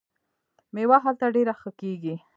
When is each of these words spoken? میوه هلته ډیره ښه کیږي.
میوه 0.73 0.97
هلته 1.05 1.25
ډیره 1.35 1.53
ښه 1.59 1.69
کیږي. 1.79 2.15